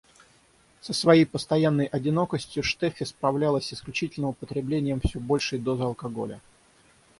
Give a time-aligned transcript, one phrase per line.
[0.81, 6.41] Со своей постоянной одинокостью Штефи справлялась исключительно употреблением всё большей дозы алкоголя.